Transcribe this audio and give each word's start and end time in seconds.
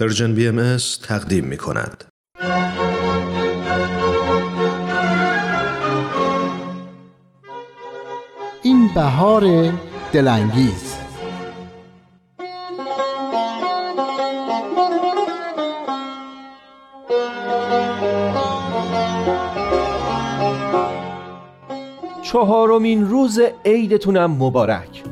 پرژن 0.00 0.34
بی 0.34 0.48
ام 0.48 0.76
تقدیم 1.02 1.44
می 1.44 1.56
کند. 1.56 2.04
این 8.62 8.90
بهار 8.94 9.72
دلانگیز 10.12 10.96
چهارمین 22.22 23.06
روز 23.06 23.40
عیدتونم 23.64 24.30
مبارک 24.30 25.05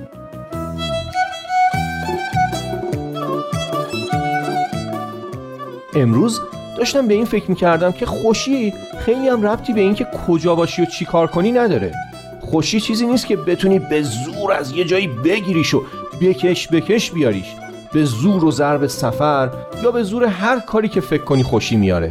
امروز 5.97 6.41
داشتم 6.79 7.09
به 7.09 7.15
این 7.15 7.25
فکر 7.25 7.51
می‌کردم 7.51 7.93
که 7.93 8.07
خوشی 8.07 8.73
خیلی 8.99 9.29
هم 9.29 9.47
ربطی 9.47 9.73
به 9.73 9.81
اینکه 9.81 10.07
کجا 10.27 10.55
باشی 10.55 10.83
و 10.83 10.85
چی 10.85 11.05
کار 11.05 11.27
کنی 11.27 11.53
نداره. 11.53 11.93
خوشی 12.41 12.81
چیزی 12.81 13.07
نیست 13.07 13.27
که 13.27 13.37
بتونی 13.37 13.79
به 13.79 14.03
زور 14.03 14.53
از 14.53 14.73
یه 14.73 14.85
جایی 14.85 15.07
بگیریش 15.07 15.75
و 15.75 15.83
بکش 16.21 16.69
بکش 16.69 17.11
بیاریش. 17.11 17.55
به 17.93 18.05
زور 18.05 18.45
و 18.45 18.51
ضرب 18.51 18.87
سفر 18.87 19.51
یا 19.83 19.91
به 19.91 20.03
زور 20.03 20.25
هر 20.25 20.61
کاری 20.61 20.89
که 20.89 21.01
فکر 21.01 21.25
کنی 21.25 21.43
خوشی 21.43 21.77
میاره. 21.77 22.11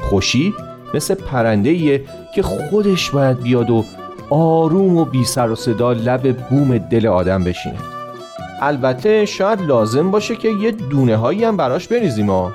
خوشی 0.00 0.54
مثل 0.94 1.14
پرنده 1.14 2.04
که 2.34 2.42
خودش 2.42 3.10
باید 3.10 3.42
بیاد 3.42 3.70
و 3.70 3.84
آروم 4.30 4.96
و 4.96 5.04
بی 5.04 5.24
سر 5.24 5.50
و 5.50 5.54
صدا 5.54 5.92
لب 5.92 6.32
بوم 6.32 6.78
دل 6.78 7.06
آدم 7.06 7.44
بشینه. 7.44 7.78
البته 8.62 9.26
شاید 9.26 9.60
لازم 9.60 10.10
باشه 10.10 10.36
که 10.36 10.48
یه 10.48 10.70
دونه 10.70 11.16
هایی 11.16 11.44
هم 11.44 11.56
براش 11.56 11.88
بریزیم 11.88 12.30
ها. 12.30 12.52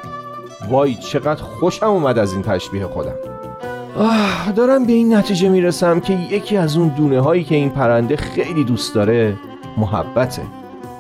وای 0.70 0.96
چقدر 0.96 1.44
خوشم 1.44 1.86
اومد 1.86 2.20
از 2.20 2.34
این 2.34 2.42
تشبیه 2.42 2.88
خودم. 2.88 3.16
آه 3.98 4.52
دارم 4.52 4.86
به 4.86 4.94
این 4.94 5.14
نتیجه 5.14 5.50
می‌رسم 5.50 6.00
که 6.00 6.14
یکی 6.14 6.58
از 6.58 6.78
اون 6.78 6.88
دونه 6.88 7.20
هایی 7.20 7.44
که 7.44 7.56
این 7.56 7.70
پرنده 7.70 8.16
خیلی 8.16 8.64
دوست 8.64 8.96
داره 8.96 9.38
محبته. 9.78 10.42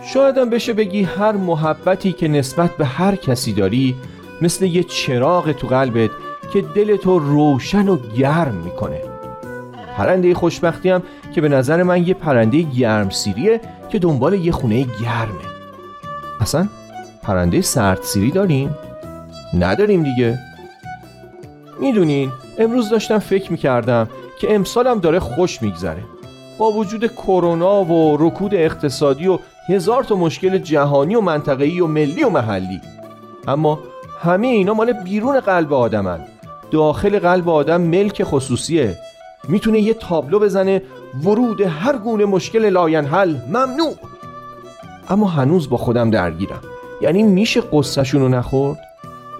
شایدم 0.04 0.50
بشه 0.50 0.74
بگی 0.74 1.04
هر 1.04 1.32
محبتی 1.32 2.14
که 2.14 2.28
نسبت 2.28 2.72
به 2.72 2.86
هر 2.86 3.16
کسی 3.16 3.54
داری 3.54 3.96
مثل 4.42 4.66
یه 4.66 4.84
چراغ 4.84 5.52
تو 5.52 5.68
قلبت 5.68 6.10
که 6.54 6.62
دلتو 6.62 7.20
روشن 7.20 7.88
و 7.88 7.98
گرم 8.18 8.56
می‌کنه. 8.56 9.02
پرنده 9.98 10.34
خوشبختی 10.34 10.90
هم 10.90 11.04
که 11.36 11.42
به 11.42 11.50
نظر 11.50 11.84
من 11.84 12.08
یه 12.08 12.14
پرنده 12.14 12.62
گرم 12.62 13.10
سیریه 13.10 13.62
که 13.90 14.00
دنبال 14.00 14.34
یه 14.34 14.52
خونه 14.52 14.82
گرمه. 14.82 15.46
اصلا 16.42 16.68
پرنده 17.24 17.62
سرد 17.62 18.02
سیری 18.02 18.32
داریم؟ 18.32 18.76
نداریم 19.56 20.04
دیگه. 20.04 20.40
می‌دونین 21.80 22.32
امروز 22.58 22.90
داشتم 22.90 23.20
فکر 23.20 23.52
می‌کردم 23.52 24.10
که 24.40 24.56
امسالم 24.56 25.00
داره 25.00 25.20
خوش 25.20 25.62
میگذره. 25.62 26.04
با 26.58 26.72
وجود 26.72 27.08
کرونا 27.08 27.84
و 27.84 28.18
رکود 28.20 28.56
اقتصادی 28.56 29.28
و 29.28 29.40
هزار 29.70 30.04
تا 30.04 30.16
مشکل 30.16 30.58
جهانی 30.58 31.16
و 31.16 31.22
منطقه‌ای 31.22 31.82
و 31.82 31.88
ملی 31.88 32.24
و 32.24 32.30
محلی. 32.30 32.82
اما 33.48 33.80
همه 34.22 34.48
اینا 34.48 34.74
مال 34.74 34.94
بیرون 34.94 35.40
قلب 35.40 35.74
آدمن. 35.74 36.20
داخل 36.72 37.20
قلب 37.20 37.50
آدم 37.50 37.82
ملک 37.82 38.24
خصوصیه. 38.24 38.98
می‌تونه 39.48 39.80
یه 39.80 39.94
تابلو 39.94 40.40
بزنه 40.40 40.82
ورود 41.24 41.62
هر 41.62 41.98
گونه 41.98 42.26
مشکل 42.26 42.70
لاینحل 42.70 43.36
ممنوع. 43.48 43.96
اما 45.10 45.28
هنوز 45.28 45.70
با 45.70 45.78
خودم 45.78 46.10
درگیرم. 46.10 46.62
یعنی 47.02 47.24
میشه 47.24 47.62
قصهشون 47.72 48.22
رو 48.22 48.30
نخورد؟ 48.30 48.78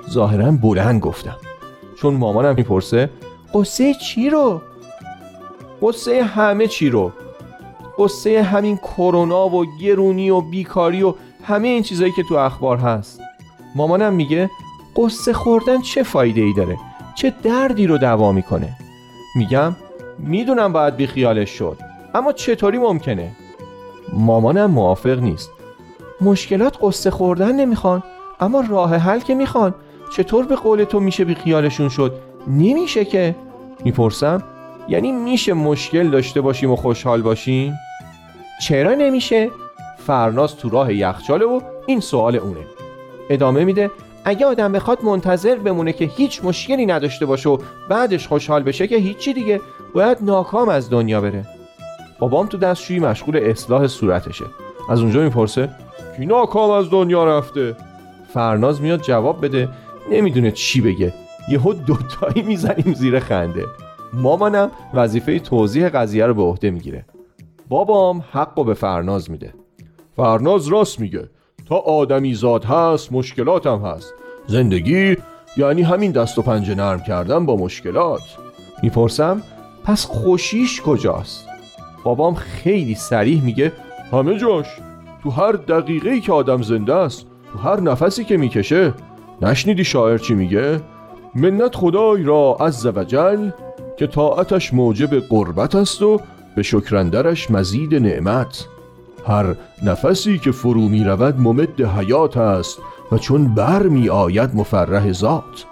ظاهرا 0.10 0.52
بلند 0.52 1.02
گفتم. 1.02 1.36
چون 2.02 2.14
مامانم 2.14 2.56
می‌پرسه 2.56 3.10
قصه 3.54 3.94
چی 3.94 4.30
رو؟ 4.30 4.62
قصه 5.82 6.24
همه 6.24 6.68
چی 6.68 6.90
رو. 6.90 7.12
قصه 7.98 8.44
همین 8.44 8.78
کرونا 8.78 9.50
و 9.50 9.66
گرونی 9.82 10.30
و 10.30 10.42
بیکاری 10.42 11.04
و 11.04 11.14
همه 11.44 11.68
این 11.68 11.84
چیزایی 11.84 12.12
که 12.12 12.24
تو 12.24 12.36
اخبار 12.36 12.78
هست. 12.78 13.22
مامانم 13.76 14.14
میگه 14.14 14.50
قصه 14.98 15.34
خوردن 15.34 15.82
چه 15.82 16.04
فایده 16.04 16.42
ای 16.42 16.54
داره؟ 16.54 16.78
چه 17.16 17.34
دردی 17.44 17.88
رو 17.88 17.98
دوا 17.98 18.32
می‌کنه؟ 18.32 18.78
میگم 19.36 19.76
می‌دونم 20.20 20.74
باید 20.74 20.96
بیخیالش 20.96 21.50
شد 21.50 21.78
اما 22.14 22.32
چطوری 22.34 22.78
ممکنه؟ 22.78 23.32
مامانم 24.14 24.72
موافق 24.72 25.20
نیست. 25.20 25.52
مشکلات 26.22 26.78
قصه 26.82 27.12
خوردن 27.12 27.56
نمی‌خوان 27.56 28.04
اما 28.40 28.64
راه 28.70 28.96
حل 28.96 29.20
که 29.20 29.36
می‌خوان. 29.36 29.74
چطور 30.12 30.46
به 30.46 30.56
قول 30.56 30.84
تو 30.84 31.00
میشه 31.00 31.26
بی 31.26 31.36
خیالشون 31.36 31.90
شد؟ 31.90 32.14
نمیشه 32.48 33.06
که. 33.06 33.36
می‌پرسم؟ 33.84 34.44
یعنی 34.88 35.12
میشه 35.12 35.54
مشکل 35.54 36.10
داشته 36.10 36.42
باشیم 36.42 36.72
و 36.72 36.76
خوشحال 36.76 37.22
باشیم؟ 37.22 37.74
چرا 38.62 38.94
نمیشه؟ 38.94 39.52
فرناز 39.98 40.56
تو 40.56 40.70
راه 40.70 40.94
یخچاله 40.94 41.46
و 41.46 41.62
این 41.86 42.00
سوال 42.00 42.36
اونه. 42.36 42.66
ادامه 43.30 43.66
میده 43.66 43.92
اگه 44.26 44.46
آدم 44.46 44.72
بخواد 44.72 45.04
منتظر 45.04 45.56
بمونه 45.56 45.94
که 45.94 46.06
هیچ 46.06 46.44
مشکلی 46.44 46.86
نداشته 46.86 47.26
باشه 47.26 47.50
و 47.50 47.58
بعدش 47.90 48.28
خوشحال 48.28 48.64
بشه 48.64 48.88
که 48.88 48.96
هیچی 48.96 49.34
دیگه 49.34 49.62
باید 49.94 50.18
ناکام 50.22 50.70
از 50.70 50.90
دنیا 50.90 51.22
بره. 51.22 51.46
بابام 52.20 52.48
تو 52.48 52.58
دستشویی 52.58 53.00
مشغول 53.00 53.38
اصلاح 53.38 53.88
صورتشه. 53.88 54.46
از 54.90 55.02
اونجا 55.02 55.24
می‌پرسه 55.24 55.70
کی 56.18 56.26
ناکام 56.26 56.70
از 56.70 56.90
دنیا 56.90 57.38
رفته؟ 57.38 57.76
فرناز 58.34 58.82
میاد 58.82 59.02
جواب 59.02 59.46
بده 59.46 59.70
نمی‌دونه 60.12 60.52
چی 60.52 60.82
بگه. 60.82 61.14
یهو 61.50 61.74
دوتایی 61.74 62.42
می‌زنیم 62.42 62.94
زیر 62.94 63.20
خنده. 63.20 63.66
مامانم 64.14 64.72
وظیفه 64.94 65.40
توضیح 65.40 65.90
قضیه 65.90 66.26
رو 66.26 66.34
به 66.34 66.42
عهده 66.42 66.72
می‌گیره. 66.72 67.06
بابام 67.70 68.24
حق 68.32 68.66
به 68.66 68.74
فرناز 68.74 69.32
میده. 69.32 69.54
فرناز 70.16 70.68
راست 70.68 71.00
میگه. 71.00 71.30
تا 71.70 71.76
آدمی 71.76 72.34
زاد 72.34 72.66
هست 72.66 73.12
مشکلاتم 73.12 73.86
هست. 73.86 74.14
زندگی 74.48 75.18
یعنی 75.58 75.82
همین 75.82 76.12
دست 76.12 76.40
و 76.40 76.42
پنجه 76.42 76.76
نرم 76.76 77.04
کردن 77.04 77.46
با 77.46 77.56
مشکلات. 77.56 78.22
می‌پرسم 78.84 79.42
پس 79.84 80.06
خوشیش 80.06 80.82
کجاست؟ 80.82 81.48
بابام 82.04 82.36
خیلی 82.36 82.96
سریح 82.96 83.44
میگه 83.44 83.72
همه 84.12 84.38
جاش. 84.38 84.66
تو 85.24 85.30
هر 85.30 85.52
دقیقه 85.52 86.20
که 86.20 86.32
آدم 86.32 86.62
زنده 86.62 86.94
است 86.94 87.26
تو 87.54 87.60
هر 87.60 87.80
نفسی 87.80 88.24
که 88.24 88.38
می‌کشه 88.38 88.94
نشنیدی 89.42 89.84
شاعر 89.84 90.18
چی 90.18 90.34
میگه؟ 90.34 90.82
منت 91.36 91.76
خدای 91.76 92.24
را 92.24 92.58
عز 92.60 92.86
وجل 92.86 93.50
که 93.98 94.08
طاعتش 94.08 94.74
موجب 94.74 95.20
قربت 95.20 95.76
است 95.76 96.02
و 96.02 96.22
به 96.56 96.64
شکرندرش 96.64 97.52
مزید 97.52 97.96
نعمت. 97.96 98.66
هر 99.28 99.56
نفسی 99.84 100.38
که 100.40 100.52
فرو 100.52 100.82
می 100.82 101.04
رود 101.04 101.40
ممد 101.40 101.82
حیات 101.82 102.38
است 102.38 102.80
و 103.12 103.18
چون 103.18 103.56
بر 103.56 103.84
می 103.84 104.10
آید 104.10 104.56
مفرح 104.56 105.12
ذات. 105.12 105.66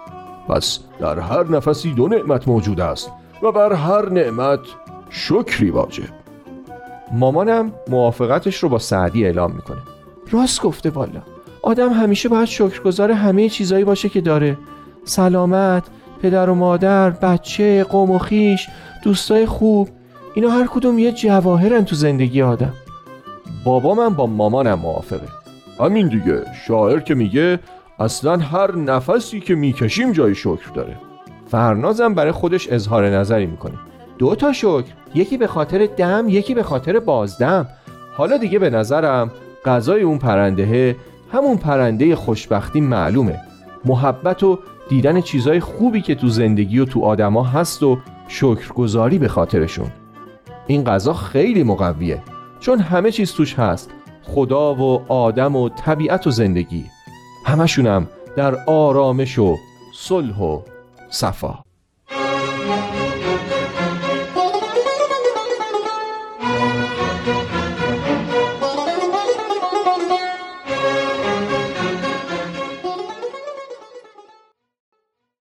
پس 0.48 0.78
در 1.00 1.18
هر 1.18 1.44
نفسی 1.44 1.92
دو 1.92 2.08
نعمت 2.08 2.48
موجود 2.48 2.80
است 2.80 3.10
و 3.42 3.52
بر 3.52 3.72
هر 3.72 4.08
نعمت 4.08 4.60
شکری 5.10 5.70
واجب. 5.70 6.04
مامانم 7.12 7.72
موافقتش 7.88 8.62
رو 8.62 8.68
با 8.68 8.78
سعدی 8.78 9.24
اعلام 9.24 9.52
می‌کنه. 9.52 9.82
راست 10.30 10.62
گفته 10.62 10.90
والا. 10.90 11.33
آدم 11.64 11.92
همیشه 11.92 12.28
باید 12.28 12.44
شکرگزار 12.44 13.10
همه 13.10 13.48
چیزایی 13.48 13.84
باشه 13.84 14.08
که 14.08 14.20
داره. 14.20 14.58
سلامت 15.04 15.84
پدر 16.22 16.50
و 16.50 16.54
مادر 16.54 17.10
بچه 17.10 17.84
قوم 17.84 18.10
و 18.10 18.18
خیش 18.18 18.68
دوستای 19.02 19.46
خوب 19.46 19.88
اینا 20.34 20.50
هر 20.50 20.66
کدوم 20.66 20.98
یه 20.98 21.12
جواهرن 21.12 21.84
تو 21.84 21.96
زندگی 21.96 22.42
آدم. 22.42 22.72
بابا 23.64 23.94
من 23.94 24.08
با 24.08 24.26
مامانم 24.26 24.78
موافقه. 24.78 25.28
همین 25.80 26.08
دیگه 26.08 26.42
شاعر 26.66 27.00
که 27.00 27.14
میگه 27.14 27.58
اصلا 27.98 28.36
هر 28.36 28.76
نفسی 28.76 29.40
که 29.40 29.54
می‌کشیم 29.54 30.12
جای 30.12 30.34
شکر 30.34 30.70
داره. 30.74 30.96
فرنازم 31.50 32.14
برای 32.14 32.32
خودش 32.32 32.68
اظهار 32.68 33.08
نظری 33.08 33.46
می‌کنه. 33.46 33.74
دو 34.18 34.34
تا 34.34 34.52
شکر 34.52 34.92
یکی 35.14 35.36
به 35.36 35.46
خاطر 35.46 35.88
دم 35.96 36.24
یکی 36.28 36.54
به 36.54 36.62
خاطر 36.62 36.98
بازدم. 36.98 37.68
حالا 38.16 38.36
دیگه 38.36 38.58
به 38.58 38.70
نظرم 38.70 39.30
غذای 39.64 40.02
اون 40.02 40.18
پرنده 40.18 40.96
همون 41.34 41.56
پرنده 41.56 42.16
خوشبختی 42.16 42.80
معلومه. 42.80 43.40
محبت 43.84 44.42
و 44.42 44.58
دیدن 44.88 45.20
چیزای 45.20 45.60
خوبی 45.60 46.00
که 46.00 46.14
تو 46.14 46.28
زندگی 46.28 46.78
و 46.78 46.84
تو 46.84 47.04
آدما 47.04 47.42
هست 47.42 47.82
و 47.82 47.98
شکرگزاری 48.28 49.18
به 49.18 49.28
خاطرشون. 49.28 49.90
این 50.66 50.84
غذا 50.84 51.14
خیلی 51.14 51.62
مقویه 51.62 52.22
چون 52.60 52.78
همه 52.78 53.10
چیز 53.10 53.32
توش 53.32 53.54
هست. 53.54 53.90
خدا 54.22 54.74
و 54.74 55.12
آدم 55.12 55.56
و 55.56 55.68
طبیعت 55.68 56.26
و 56.26 56.30
زندگی. 56.30 56.84
همشونم 57.46 58.08
در 58.36 58.54
آرامش 58.66 59.38
و 59.38 59.56
صلح 59.94 60.38
و 60.38 60.60
صفا. 61.10 61.63